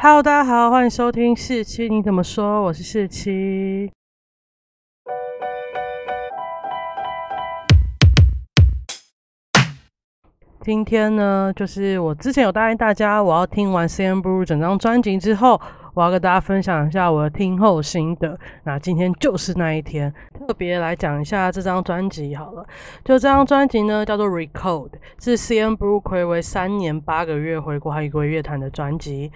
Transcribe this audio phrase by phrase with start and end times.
[0.00, 2.62] Hello，大家好，欢迎收听四七，你怎么说？
[2.62, 3.90] 我是四七。
[10.60, 15.60] 今天呢，就是我之前有答应大家，我要听完 CN Blue 整张专辑之后，
[15.94, 18.38] 我要跟大家分享一下我的听后心得。
[18.62, 20.14] 那今天就是那一天，
[20.46, 22.64] 特别来讲一下这张专辑好了。
[23.04, 29.32] 就这张专辑呢，叫做 Recode，是 CN Blue 暌违三年八个月回国还归乐坛的专辑。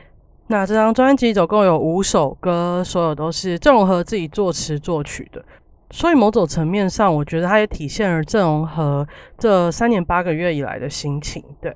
[0.52, 5.42] 那这张专辑总共有五首歌，所有都是郑容和自己作词作曲的。
[5.90, 11.42] 所以某种层面上，我觉得它也体现了郑容和这三年八个月以来的心情。
[11.58, 11.74] 对，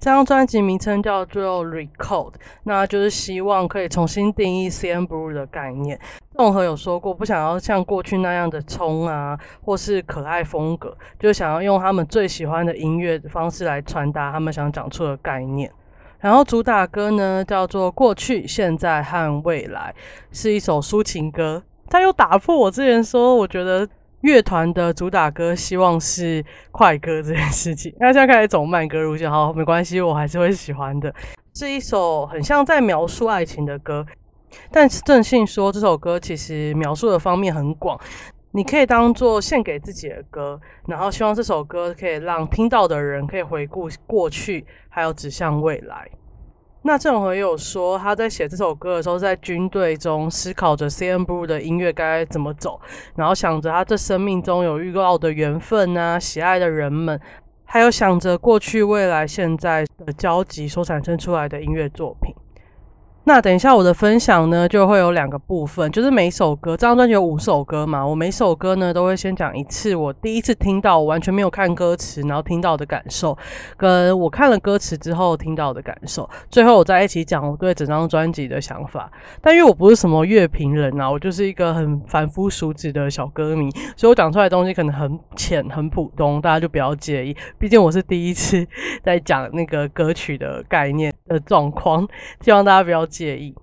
[0.00, 2.32] 这张专辑名称叫做《Record》，
[2.64, 5.96] 那就是希望可以重新定义 CN Blue 的概念。
[6.36, 15.70] 郑容和有说过，不想要像过去那样的冲啊，或是可爱风格，就想要用他们最喜欢的音乐方式来传达他们想讲出的概念。
[16.26, 19.94] 然后主打歌呢叫做《过去、现在和未来》，
[20.36, 21.62] 是一首抒情歌。
[21.88, 23.88] 他又打破我之前说，我觉得
[24.22, 27.94] 乐团的主打歌希望是快歌这件事情。
[28.00, 31.14] 那现在开始走慢歌路线，好，没关系，我还是会喜欢的。
[31.54, 34.04] 是一首很像在描述爱情的歌，
[34.72, 37.96] 但是正信说这首歌其实描述的方面很广，
[38.56, 46.08] 你可以当做献给自己的歌，然后希望这首歌可以让听到的人可以回顾过去，还有指向未来。
[46.80, 52.80] 那郑和也有说，他在写这首歌的时候，在军队中思考着 CN Blue 的音乐该怎么走，
[53.14, 57.20] 然后想着他这生命中有遇到的缘分啊，喜爱的人们，
[57.66, 62.34] 还有想着过去、未来、现在的交集所产生出来的音乐作品。
[63.28, 73.36] 那等一下，我的分享呢就会有两个部分，就是每首歌，这张专辑有五首歌嘛，我每首歌呢都会先讲一次我第一次听到，我完全没有看歌词，然后听到的感受，
[73.76, 79.10] 跟我看了歌词之后听到的感受，最后我在一起讲我对整张专辑的想法。
[79.42, 87.36] 但因为我不是什么乐评人啊，我就是一个很凡夫俗子的小歌迷，所以我讲出来的东西可能很浅、很普通，大家就不要介意。
[87.58, 88.64] 毕竟我是第一次
[89.02, 92.06] 在讲那个歌曲的概念的状况，
[92.40, 93.06] 希望大家不要。
[93.06, 93.54] 介意。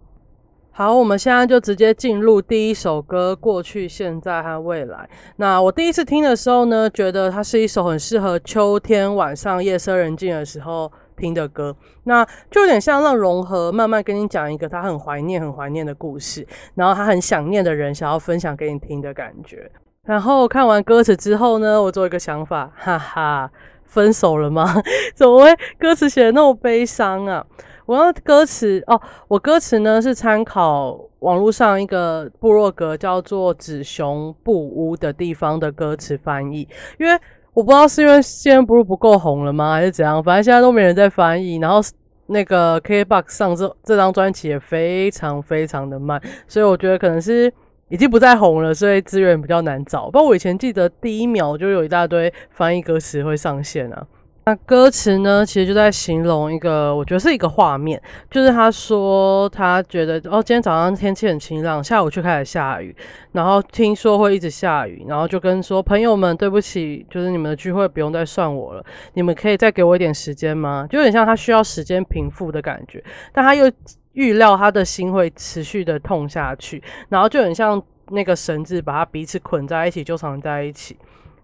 [0.71, 4.97] 好，我们现在就直接进入第一首歌《过去、现在和未来》。
[5.35, 11.75] 那我第一次听的时候呢，觉得它是一首很适合秋天晚上夜深人静的时候听的歌。
[12.05, 19.69] 那就有点像让融合慢慢跟你讲一个他很怀念、很怀念的故事，然后他很想念的人想要分享给你听的感觉。
[20.05, 23.51] 然后看完歌词之后呢，我做一个想法，哈哈，
[23.93, 24.65] 分手了吗？
[25.13, 27.45] 怎么会歌词写的那么悲伤啊？
[27.85, 36.67] 我要歌词哦，我歌词呢是参考网络上一个部落格叫做“紫熊布屋”的地方的歌词翻译，
[36.97, 37.13] 因为
[37.53, 41.57] 我不知道是因为现在不是不够红了吗，还是怎样，反正现在都没人在翻译。
[41.57, 41.79] 然后
[42.27, 47.53] 那个 KBox 上这这张专辑也非常非常的慢，所以我觉得可能是
[47.93, 50.05] 已经不再红了，所以资源比较难找。
[50.05, 54.03] 不过我以前记得第一秒就有一大堆翻译歌词会上线啊。
[54.45, 62.93] 那歌词呢，其实就在形容一个，我觉得是一个画面，就是他说他觉得哦，今天早上天气很晴朗，下午却开始下雨，
[63.33, 68.83] 然后听说会一直下雨，然后就跟说朋友们对不起，就是你们的聚会不用再算我了，
[69.13, 70.87] 你们可以再给我一点时间吗？
[70.89, 73.71] 就有点像他需要时间平复的感觉，但他又
[74.13, 80.97] 预料他的心会持续的痛下去，然后就很像那个绳子把他彼此捆在一起，纠缠在一起，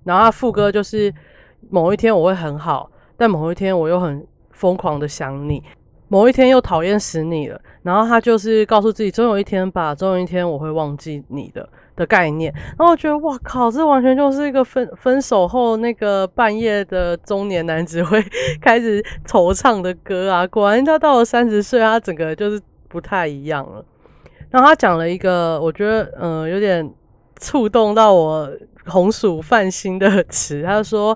[0.03, 1.13] 然后他副歌就是。
[1.69, 5.61] 某一天我会很好，但某一天我又很疯狂的想你，
[6.09, 7.59] 某一天又讨厌死你了。
[7.81, 12.53] 然后他就是告诉自己，总有一天吧，总有一天我会忘记你的的概念。
[12.77, 18.21] 然后我觉得，哇靠，这完全就是一个分分手后那个半夜的中年男子会
[18.61, 20.45] 开始惆怅的歌啊！
[20.47, 23.83] 果然他到了三十岁，他整个就是不太一样了。
[24.49, 26.93] 然后他讲了一个，我觉得嗯有点
[27.39, 28.51] 触动到我。
[28.85, 31.15] 红薯泛心的词，他说：“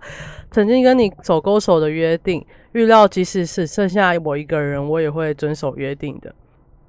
[0.52, 6.34] 曾经跟你手勾手的约定，预料即使是剩下我一个人，我也会遵守约定的。”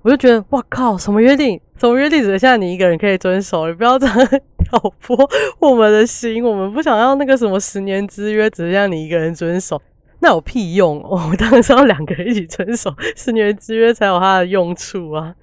[0.02, 1.58] 我就觉得，哇靠，什么约定？
[1.76, 3.68] 什么约定只剩下你一个人可以遵守？
[3.68, 5.30] 你不要这样挑拨
[5.60, 9.80] 我们的心，我们不想要那个什么十年之约，只剩下你一个人遵守，
[10.20, 11.00] 那有屁用？
[11.08, 15.34] 我当然是要两个人一起遵守十年之约才有它的用处啊。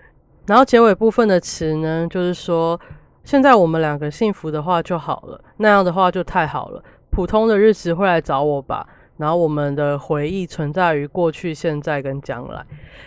[0.45, 2.80] 然后结尾部分的词呢，就是说。
[3.24, 6.83] 现在我们两个幸福的话就好了，那样的话就太好了。
[7.12, 8.83] 普通的日子会来找我吧，
[9.21, 12.65] 然后我们的回忆存在于过去、现在跟将来。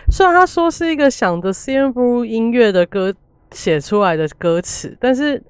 [0.09, 3.13] 虽然他说是一个想着 CN Blue 音乐的歌
[3.51, 5.43] 写出来的歌词，但是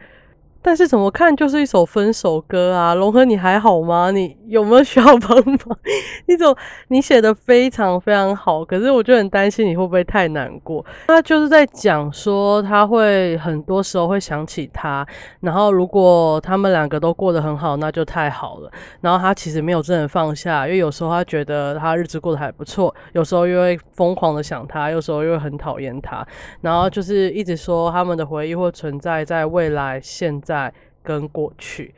[0.65, 2.95] 但是怎么看就是一首分手歌啊！
[2.95, 4.09] 龙和你还好吗？
[4.09, 5.77] 你有没有需要帮忙？
[6.25, 6.47] 你怎
[6.87, 10.83] 你写的非常非常好，可是我就很担心你会不会太难过。
[11.05, 15.05] 他就是在讲说他会很多时候会想起他，
[15.41, 18.71] 然后如果他们两个都过得很好，那就太好了。
[19.01, 26.25] 然后他其实没有真的放下，因为有时候他觉得他日子过得还不错，有时候又会疯狂的想他，有时候又会很讨厌他。
[26.61, 30.54] 然后就是一直说他们的回忆会存在在未来、现在。
[30.55, 30.73] 在
[31.03, 31.93] 跟过去，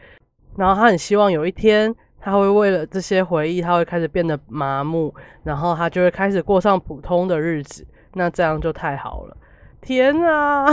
[0.56, 5.14] 然后他很希望有一天，他会为了这些回忆，他会开始变得麻木，
[5.44, 7.86] 然后他就会开始过上普通的日子。
[8.14, 9.38] 那这样就太好了！
[9.80, 10.66] 天啊，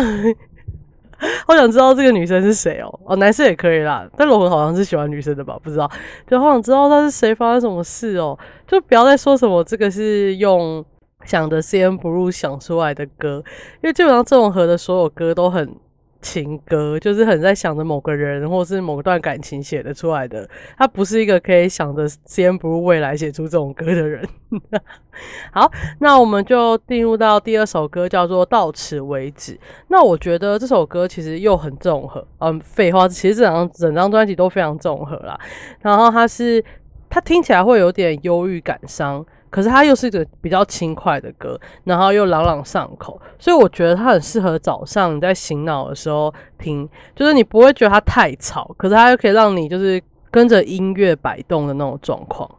[1.46, 3.00] 好想知道这个女生是谁哦！
[3.04, 5.58] 哦，男生也可以啦，但罗文好像是喜欢女生的吧？
[5.62, 5.90] 不知道，
[6.26, 8.38] 就好想知道他是谁，发生什么事哦！
[8.66, 10.82] 就不要再说什么这个是用
[11.24, 13.44] 想的 C N Blue 想出来的歌，
[13.82, 15.76] 因为基本上这种和的所有歌都很。
[16.24, 20.48] 情歌就是很在想着某个人或是某段感情写的出来的，
[20.78, 24.26] 他不是一个可以想着先不入未来写出这种歌的人。
[25.52, 29.60] 好，那我们就进入到第二首歌，叫做到此为止。
[29.88, 35.38] 那我觉得这首歌其实又很综合，嗯，废话，其实整张整张专辑都非常综合啦。
[35.80, 36.64] 然后它是
[37.10, 39.24] 它听起来会有点忧郁感伤。
[39.54, 52.50] 可是它又是一个比较轻快的歌，然后又朗朗上口，所以我觉得它很适合早上你在醒脑的时候听，就是你不会觉得它太吵，可是它又可以让你就是跟着音乐摆动的那种状况。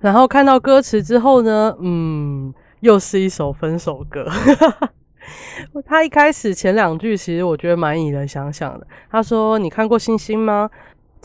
[0.00, 4.28] 然后看到歌词之后呢，嗯，又是一首分手歌。
[5.86, 8.86] 他一开始前两句其实我觉得蛮引人想想的。
[9.10, 10.68] 他说：“你看过星星吗？”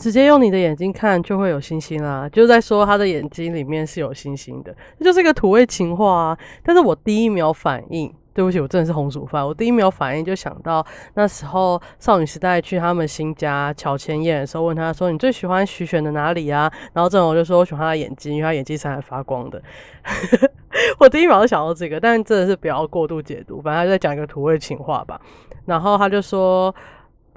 [0.00, 6.38] 直接用你的眼睛看就会有星星啦，就在说他的眼睛里面是有星星的，这就是一个土味情话啊。
[6.62, 9.46] 但是我第一秒反应，对不起，我真的是红薯饭。
[9.46, 19.62] 我第一秒反应就想到那时候少女时代去他们新家乔千燕的时候，问他说：“你最喜欢徐玄的哪里啊？”然后郑我就说：“我喜欢他的眼睛，因为他眼睛闪闪发光的。
[20.98, 25.20] ”我第一秒就想到这个，但真的是不要过度解读，反正就在讲一个土味情话吧。
[25.66, 26.74] 然后他就说。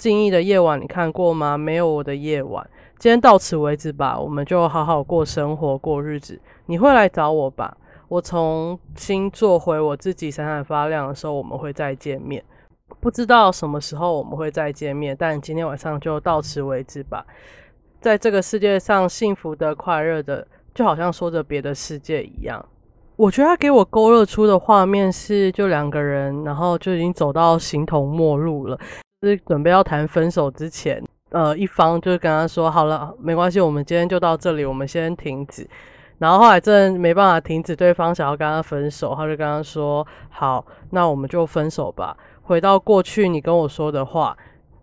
[0.03, 1.57] 静谧的夜晚，你看过吗？
[1.57, 2.69] 没有我的夜晚。
[3.00, 6.38] 今天到此为止吧，我们就好好过生活，过日子。
[6.65, 7.77] 你会来找我吧？
[8.09, 12.44] 我重新做回我自己，闪闪发亮的时候，我们会再见面。
[13.00, 17.25] 不知道什么时候我们会再见面，但今天晚上就到此为止吧。
[18.01, 22.65] 在这个世界上，幸福的、快乐的，就好像说着别的世界一样。
[23.15, 28.77] 我觉得他给我勾勒出的画面是，就两个人，然后就已经走到形同陌路了。
[29.27, 35.67] 是准备要谈分手之前，呃，一方就是跟他说好了，没关系，我们今天就到这里，我们先停止。
[36.19, 44.37] 然后后来真没办法停止，对方想要跟他分手，他就跟他说好，那我们就分手吧，回到过去你跟我说的话，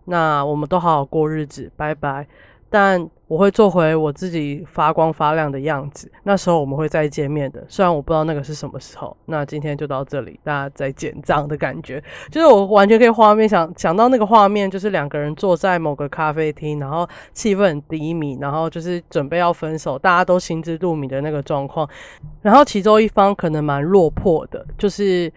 [0.05, 2.27] 那我们都好好过日子，拜拜。
[2.73, 7.63] 但我会做回我自己发光发亮的样子，那时候我们会再见面的。
[7.67, 9.15] 虽然我不知道那个是什么时候。
[9.25, 12.01] 那今天就到这里，大家再见，这样的感觉，
[12.31, 21.87] 就是我完全可以画面想想到那个画面，就是两个人坐在某个咖啡厅，然后气氛很低迷，然后就是准备要分手，大家都心知肚明的那个状况。
[22.41, 25.31] 然后其中一方可能蛮落魄的，就是。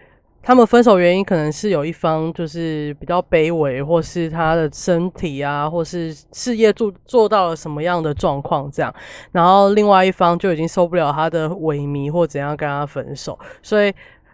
[0.47, 8.93] 他们分手原因可能是有一方就是比较卑微，或是他的身体啊，或是事业做做到了什么样的状况这样，
[9.31, 13.91] 然后另外一方就已经受不了他的萎靡或怎样跟他分手，所以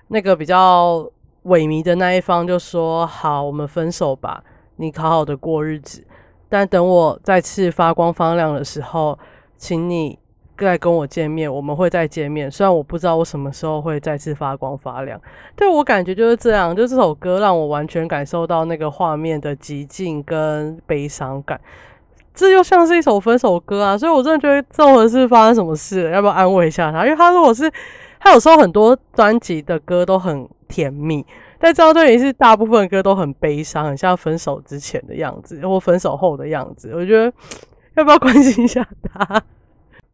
[0.09, 1.09] 那个比较
[1.45, 4.43] 萎靡的那一方就说：“好，我们分手吧，
[4.75, 6.05] 你好好的过日子，
[6.49, 9.17] 但等我再次发光发亮的时候，
[9.57, 10.19] 请你。”
[10.65, 12.49] 再跟我见面，我们会再见面。
[12.49, 15.19] 虽然我不知道我什么时候会再次发光发亮，
[15.55, 16.75] 对我感觉就是这样。
[16.75, 21.59] 就这首歌让我完全感受到那个画面的寂静跟悲伤感，
[22.33, 23.97] 这就像是一首分手歌啊！
[23.97, 27.03] 所以我真的觉得这回是发生什么事，要不要安慰一下他？
[27.05, 27.71] 因为他如果是
[28.19, 31.25] 他有时候很多专辑的歌都很甜蜜，
[31.59, 36.91] 但这张专辑是大部分歌都很悲伤，很像分手之前的样子或分手后的样子。
[36.95, 37.31] 我觉得
[37.95, 39.41] 要不要关心一下他？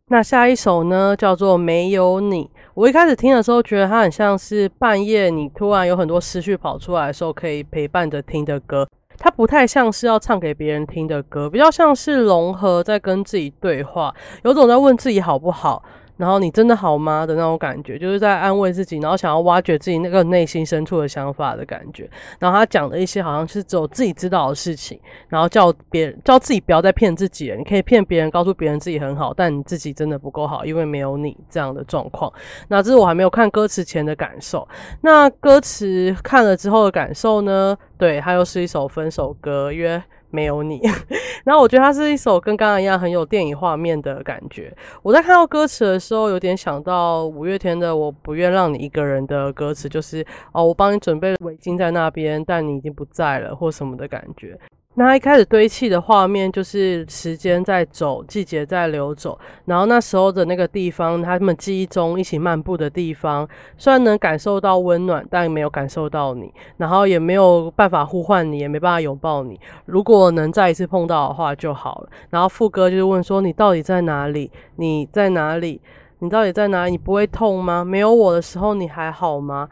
[0.09, 2.45] 那下一首呢，叫做《没有你》。
[2.75, 8.87] 我一开始听的时候，觉得它很像是半夜你突然有很多思绪跑出来的时候，可以陪伴着听的歌。
[9.17, 15.83] 它不太像是要唱给别人听的歌，比较像是融合在跟自己对话，有种在问自己好不好。
[16.17, 22.09] 然后你真的好吗的那种感觉，就是在安慰自己，然后想要挖掘自己那个内心深处的想法的感觉。
[22.39, 27.55] 然后他讲的一些好像是只有自己知道的事情，然后叫别人叫自己不要再骗自己了。
[27.55, 32.31] 你可以骗别人，告诉别人自己很好，但你自己真的不够好，因为没有你这样的状况。
[32.67, 34.67] 那这是我还没有看歌词前的感受。
[35.01, 37.77] 那歌词看了之后的感受呢？
[37.97, 40.01] 对，它又是一首分手歌，因为。
[40.29, 40.81] 没有你。
[41.45, 44.75] 然后我觉得它是一首跟刚刚一样很有电影画面的感觉。
[45.01, 54.59] 我在看到歌词的时候，有点想到五月天的《我不愿让你一个人》的歌词，就是哦，我帮你准备了围巾在那边，但你已经不在了，或什么的感觉。
[54.99, 69.59] 那一开始堆砌的画面就是时间在走，季节在流走，然后那时候的那个地方，他们记忆中一起漫步的地方，虽然能感受到温暖，但没有感受到你，然后也没有办法呼唤你，也没办法拥抱你。
[69.85, 72.09] 如果能再一次碰到的话就好了。
[72.31, 74.51] 然后副歌就是问说：“你到底在哪里？
[74.77, 75.79] 你在哪里？
[76.17, 76.91] 你到底在哪里？
[76.93, 77.85] 你不会痛吗？
[77.85, 79.69] 没有我的时候你还好吗？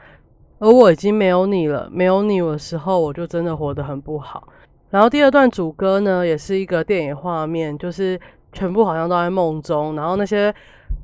[0.60, 4.48] 而我已经没有你了，没有你的时候，我就真的活得很不好。”
[4.92, 8.20] 然后第二段主歌呢，也是一个电影画面，就是
[8.54, 10.54] 全部好像都在梦中，然后那些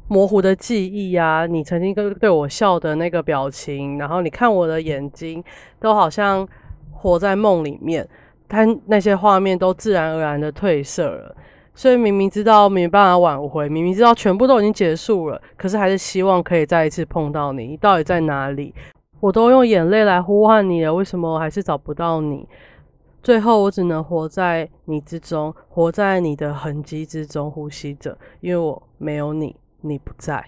[0.08, 5.44] 模糊的记忆啊，你曾经跟对我笑的那个表情，然后你看我的眼睛，
[5.80, 6.48] 都好像
[6.92, 8.08] 活在梦里面，
[8.48, 11.36] 但那些画面都自然而然的褪色了。
[11.74, 17.66] 所以明明知道没办法挽回，明明知道全部都已经结束了，可是还是希望可以再一次碰到你。
[17.66, 18.74] 你到底在哪里？
[19.22, 22.46] 我都用眼泪来呼唤你了，为什么我还是找不到你？
[23.24, 30.44] 最后，我只能活在你之中，活在你的痕迹之中呼吸着，因为我没有你，你不在。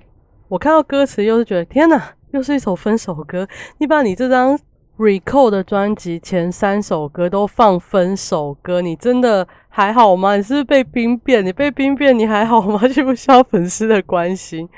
[0.48, 3.48] 我看到歌词，又是觉得天哪，又是一首分手歌。
[3.78, 4.60] 你把你这张
[4.98, 10.36] Recall 的专辑前三首歌都放分手歌，你真的还好吗？
[10.36, 11.44] 你是不是被兵变？
[11.46, 12.80] 你被兵变，你还好吗？
[12.90, 14.70] 需不需要粉丝的关心？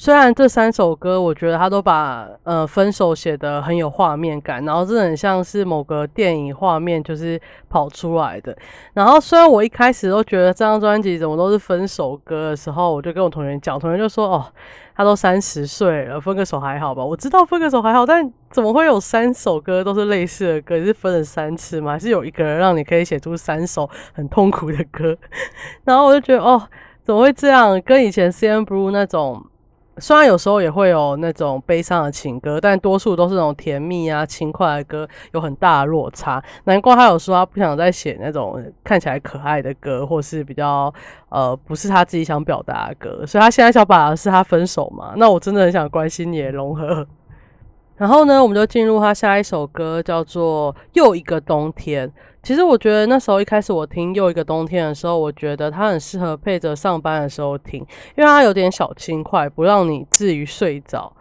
[0.00, 7.38] 虽然这三首歌，我觉得他都把呃分手写的很有画面感，然后这很像是某个电影画面就是
[7.68, 8.56] 跑出来的。
[8.94, 14.46] 然后虽然我一开始都觉得这张专辑怎么都是分手歌的时候，我就跟我同学讲，同学就说：“哦，
[14.96, 20.82] 他都三十岁了，分个手还好吧？”我知道分个手还好，但怎么会有三首歌都是类似的歌？
[20.82, 21.92] 是分了三次吗？
[21.92, 25.14] 还是有一个人让你可以写出三首很痛苦的歌？
[25.84, 26.62] 然后我就觉得哦，
[27.04, 27.78] 怎么会这样？
[27.82, 29.44] 跟以前 C N Blue 那种。
[30.00, 36.42] 虽然有时候也会有那种悲伤的情歌，但多数都是那种甜蜜啊、轻快的歌，有很大的落差。
[36.64, 40.92] 难怪他有说他不想再写那种看起来可爱的歌，或是比较
[41.28, 43.26] 呃不是他自己想表达的歌。
[43.26, 45.12] 所以他现在想把的是他分手嘛？
[45.16, 47.06] 那我真的很想关心你的融合。
[47.96, 52.08] 然后呢，我们就进入他下一首歌，叫做《又一个冬天》。
[52.42, 57.80] 其实我觉得那时候一开始我听《又一个冬天》的时候，我觉得它很适合配着上班的时候听，
[58.16, 61.14] 因为它有点小轻快，不让你至于睡着，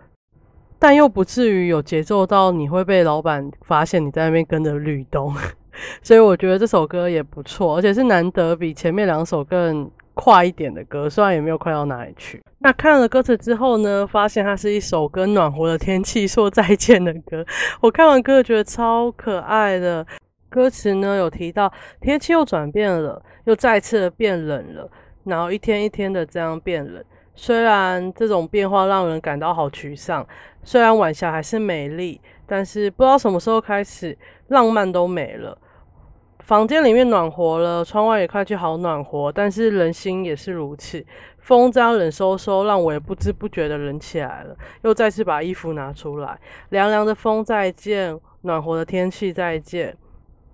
[0.79, 5.33] 但又不至于有节奏到你会被老板发现你在那边跟着律动。
[6.01, 12.41] 所以我觉得这首歌也不错，而且是难得比前面两首更快一点的歌，虽然也没有快到哪里去。
[12.59, 17.45] 那看了歌词之后呢，发现它是一首跟暖和的天气说再见的歌。
[17.81, 20.05] 我看完歌觉得超可爱的。
[20.49, 24.89] 歌词呢有提到天气又转变了，又再次的变冷了，
[25.25, 27.03] 然后一天一天的这样变冷。
[27.35, 30.27] 虽然这种变化让人感到好沮丧，
[30.63, 35.57] 虽然晚霞还是美丽，但是不知道什么时候开始，浪漫都没了。
[36.39, 41.05] 房间里面暖和了，窗外也看去好暖和，但是人心也是如此。
[41.37, 44.57] 风这样冷飕飕，让我也不知不觉的冷起来了。
[44.81, 46.37] 又再次把衣服拿出来，
[46.69, 49.95] 凉凉的风再见，暖和的天气再见。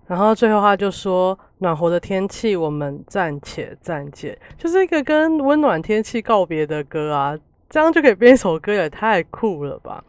[0.08, 7.38] 然后最后他就说：“暖和的天气，我们暂且暂且。”就是一个跟温暖天气告别的歌啊，
[7.70, 10.04] 这样就可以编一首歌，也太酷了吧！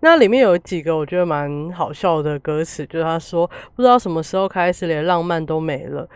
[0.00, 6.08] 那里面有几个我觉得蛮好笑的歌词，就是他说：“不知道什么时候开始，连浪漫都没了。”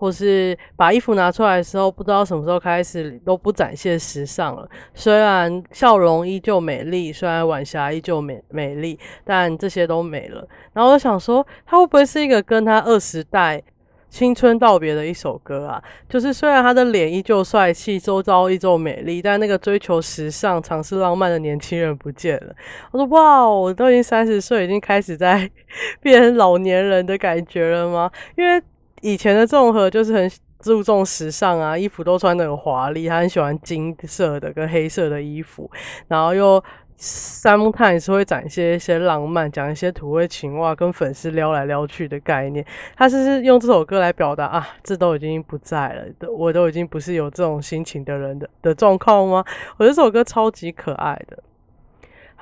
[0.00, 4.66] 或是把衣服拿出来的时候，不知道什么时候开始都不展现时尚了。
[4.94, 10.48] 虽然笑容依旧美丽，虽然晚霞依旧美美丽，但这些都没了。
[10.72, 13.62] 然后我想说，他会不会是一个跟他二十代
[14.08, 15.82] 青春道别的一首歌啊？
[16.08, 22.54] 就是虽然他的脸依旧帅气，周遭依旧美丽，但那个追求时尚、尝试浪漫的年轻人不见了。
[22.90, 25.50] 我说哇，我都已经三十岁，已经开始在
[26.00, 28.10] 变老年人的感觉了吗？
[28.34, 28.62] 因为。
[29.00, 30.30] 以前的综合就是很
[30.60, 35.70] 注重时尚啊，衣服都穿的很华丽，他很喜欢金色的跟黑色的衣服，
[36.08, 36.62] 然后又
[36.96, 42.62] 三木炭也是会展现一些浪漫，讲一些土味情话，跟粉丝撩来撩去的概念。
[42.94, 49.42] 他是用这首歌来表达啊，这都已经不在了，我都已经不是有这种心情的人的的状况吗？
[49.78, 51.42] 我觉得这首歌超级可爱的。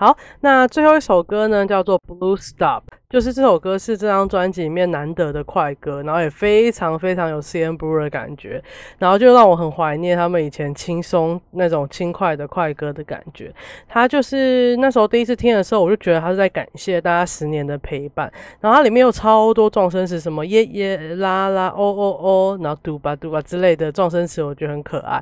[0.01, 8.63] 好，那最后一首歌呢，叫做《Blue Stop》，就是这首歌是这张专辑里面难得的快歌，然后也非常非常有 C N Blue 的感觉，
[8.99, 13.53] 然后就让我很怀念他们以前轻松那种轻快的快歌的感觉。
[13.89, 25.21] 他就是那时候第一次听的时候，我就觉得他是在感谢大家十年的陪伴，然后它里面有超多撞声词，什么耶耶啦啦哦哦哦，然后嘟吧嘟吧之类的撞声词，我觉得很可爱。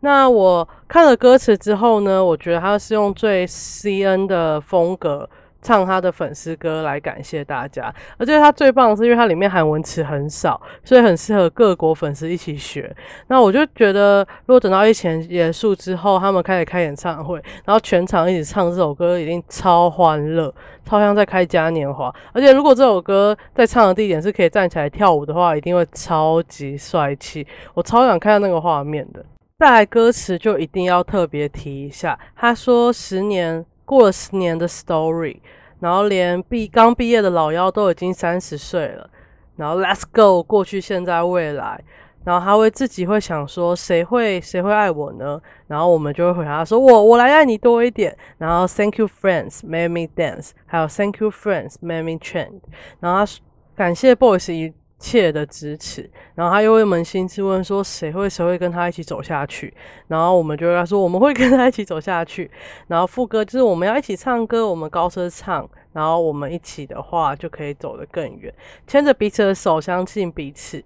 [0.00, 5.28] 那我看了歌词之后呢，我觉得他是用最 C N 的风格
[5.62, 12.90] 唱他的粉丝歌来感谢大家，而且他最棒是，因为它里面韩文词很少，所以很适合各国粉丝一起学。
[13.26, 20.50] 那我就觉得，如果等到疫情结束之后，他们开始开演唱会，然后全场一起唱这首歌，一定超欢乐，
[20.86, 22.10] 超像在开嘉年华。
[22.32, 27.46] 而且如果这首歌在唱的地点是可以站起来跳舞的话，一定会超级帅气。
[27.74, 29.22] 我超想看到那个画面的。
[29.60, 35.38] 再来歌词就一定要特别提一下，他说十年过了十年的 story，
[35.80, 39.10] 然后连毕刚毕业的老妖都已经三十岁了，
[39.56, 41.78] 然后 let's go 过去现在未来，
[42.24, 45.38] 然后他会自己会想说谁会谁会爱我呢？
[45.66, 52.62] 然后我们就会回答说我我来爱你多一点，然后 thank you friends made me dance，还有 thank you friends made me change，
[52.98, 53.32] 然后他
[53.76, 54.72] 感谢 boys 一。
[55.00, 59.72] 切的支持，然后他又会扪心自问说谁会谁会跟他一起走下去？
[60.08, 62.48] 然后我们就跟他说我们会跟他一起走下去。
[62.86, 68.52] 然后副歌就是我们要一起唱歌，我们高声唱，然后我们一起的话就可以走得更远，
[68.86, 70.84] 牵着彼此的手，相信彼此，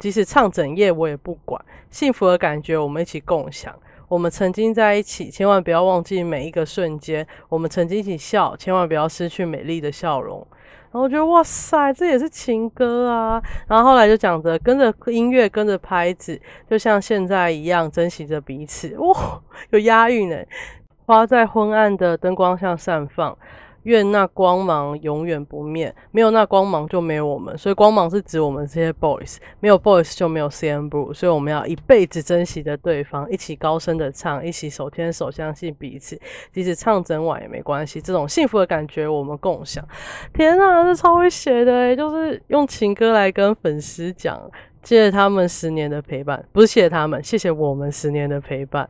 [0.00, 3.72] 即使唱整夜我也不管，幸福的感觉我们一起共享。
[4.08, 7.26] 我们曾经在一起，千万不要忘记每一个瞬间。
[7.48, 10.46] 我们曾经一起笑，千万不要失去美丽的笑容。
[10.94, 13.42] 然后我觉得哇塞，这也是情歌啊！
[13.66, 18.96] 然后后来就讲着跟着音乐，跟着拍子，就像现在一样珍惜着彼此。
[18.98, 19.12] 哇，
[19.70, 20.36] 有押韵呢！
[21.04, 23.36] 花在昏暗的灯光下绽放。
[23.84, 36.20] 愿那光芒永远不灭，没有那光芒就没有我们，所以光芒是指我们这些 boys，没有 boys 就没有 C N Blue，所以我们要一辈子珍惜着对方，一起高声的唱，一起手牵手相信彼此，
[36.52, 39.86] 即使唱整晚也没关系，这种幸福的感觉我们共享。
[40.32, 44.40] 天啊，这超会写的诶就是用情歌来跟粉丝讲，
[44.82, 48.88] 谢谢他们十年的陪伴，不是谢谢他们，谢谢我们十年的陪伴。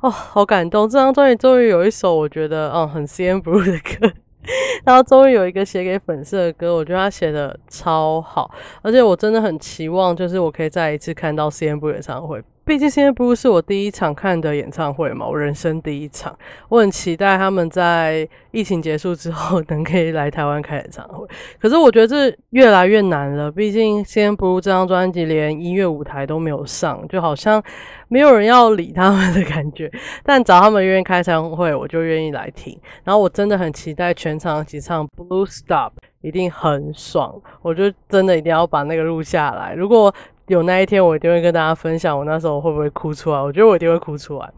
[0.00, 4.12] 哦，好感动，这张专辑终于有一首我觉得嗯很 C N Blue 的歌。
[4.84, 8.50] 然后终于有一个写给粉丝的歌，我觉得他写的超好，
[8.82, 12.42] 而且我真的很期望，就是我可以再一次看到 C N 部演唱会。
[12.66, 16.36] 毕竟 C N B 是我第一场看的演唱会嘛，我人生第一场，
[16.68, 21.24] 我很期待他们在疫情结束之后 能可以来台湾开演唱会。
[21.60, 27.62] 可是我觉得这越来越难了，毕竟 C N B 这张专辑连音乐舞台都没有上，就好像
[28.08, 29.88] 没有人要理他们的感觉。
[30.24, 32.76] 但找他们愿意开演唱会，我就愿意来听。
[33.04, 37.40] 然后我真的很期待全场一起唱 Blue Stop，一定很爽。
[37.62, 39.72] 我就真的一定要把那个录下来。
[39.72, 40.12] 如果
[40.48, 43.40] 有那一天，我一定会跟大家分享我那时候会不会哭出来。
[43.40, 44.52] 我觉得我一定会哭出来。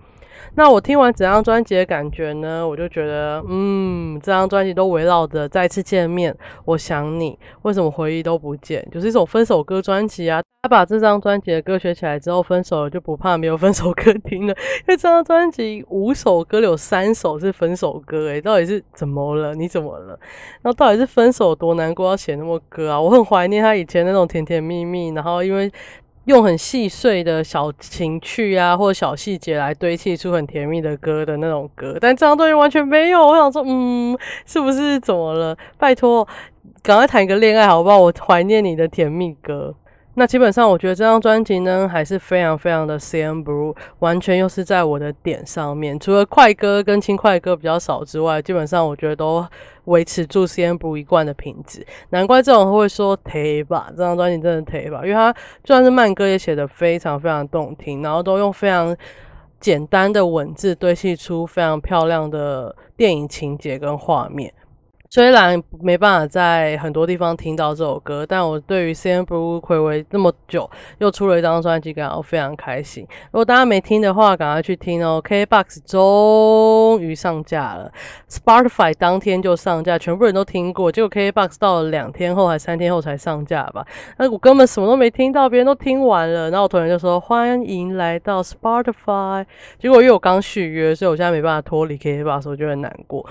[0.55, 2.67] 那我听完整张专辑的感觉呢？
[2.67, 8.87] 我就觉得，嗯，这张专辑都围绕着再次见面，我想你，为什么回忆都不见？
[8.91, 10.41] 就是一首分手歌专辑啊。
[10.63, 14.53] 他把这张专辑的歌学起来之后，分手了就不怕没有分手歌听了。
[14.53, 19.55] 因为这张专辑五首歌里有三首是分手歌，诶，到底是怎么了？
[19.55, 20.19] 你怎么了？
[20.63, 23.01] 那到底是分手多难过要写那么歌啊？
[23.01, 25.71] 我很怀念他以前那种甜甜蜜蜜，然后因为。
[26.29, 33.27] 用很细碎的小情趣啊，或者小细节来堆砌出很甜蜜的歌的那种歌，但这张专辑完全没有。
[33.27, 34.15] 我想说，嗯，
[34.45, 35.57] 是不是怎么了？
[35.79, 36.29] 拜托，
[36.83, 37.97] 赶快谈个恋爱好不好？
[37.99, 39.75] 我怀念你的甜蜜歌。
[40.19, 45.97] 那基本上，我觉得这张专辑呢，还是非常非常的 C N Blue，完全又是在我的点上面。
[45.97, 49.47] 除了快歌跟轻快歌比较少之外，基本上我觉得都
[49.85, 51.87] 维持住 C N Blue 一贯的品质。
[52.11, 58.97] 难怪这种会说忒吧，这张专辑真的忒吧，因为它就算是慢歌也写的非常非常动听，然后都用非常
[59.61, 64.53] 简单的文字堆砌出非常漂亮的电影情节跟画面。
[65.11, 73.07] 虽然没办法在很多地方听到这首歌，但我对于 C N Blue 暌违这么久又出了一张专辑，感到非常开心。
[73.31, 77.91] 如果大家没听的话，赶快去听哦！K Box 终于上架了
[78.29, 80.93] ，Spotify 当天就上架，全部人都听过。
[80.93, 83.87] 结果 K Box 到了两天后还三天后才上架吧？
[84.19, 86.51] 那我根本什么都没听到，别人都听完了。
[86.51, 89.47] 然后我同学就说：“欢迎来到 Spotify。”
[89.81, 93.25] 结果因为我刚续约，所以我现在没办法脱离 K Box，我就很难过。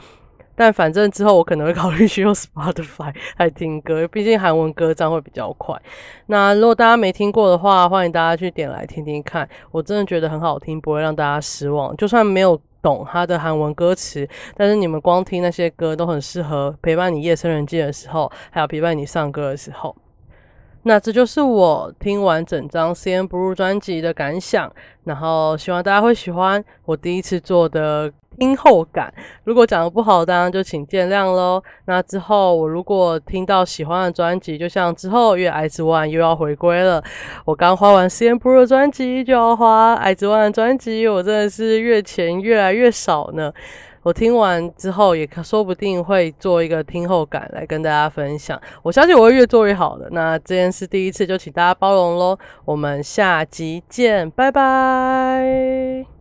[0.57, 5.81] 但反正之后我可能会考虑去用 Spotify 来听歌，毕竟韩文歌这样会比较快。
[6.25, 11.95] 那如果大家没听过的话，欢迎大家去点来听听看，我真的觉得很好听，不会让大家失望。
[11.95, 12.59] 就算没有。
[12.79, 19.93] 懂它的韩文歌词，但是你们光听那些歌都很适合陪伴你夜深人静的时候，还有陪伴你上歌的时候。
[20.83, 24.71] 那这就是我听完整张 CN Blue 专辑的感想，
[25.03, 29.13] 然后希望大家会喜欢我第一次做的听后感。
[29.43, 31.61] 如果讲的不好，当然就请见谅喽。
[31.85, 37.03] 那之后我如果听到喜欢的专辑，就像之后月 X One 又要回归了，
[37.45, 43.51] 我刚花完 CN Blue 的专辑，就要花 X One 的专辑，我真的是越钱越来越少呢。
[44.03, 48.57] 我听完之后，也说不定会做一个听后感来跟大家分享。
[48.81, 50.07] 我相信我会越做越好的。
[50.11, 52.37] 那这件事第一次就请大家包容喽。
[52.63, 56.16] 我们下集见，拜拜。